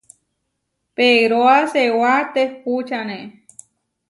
Pegroá 0.95 1.57
seewá 1.71 2.13
tehpúčane. 2.33 3.19